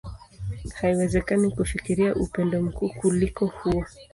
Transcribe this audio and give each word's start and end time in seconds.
Haiwezekani 0.75 1.51
kufikiria 1.51 2.15
upendo 2.15 2.61
mkuu 2.61 2.89
kuliko 2.89 3.45
huo. 3.47 3.85